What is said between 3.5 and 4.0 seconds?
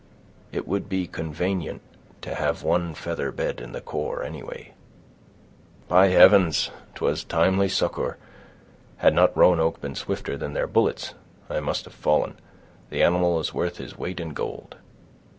in the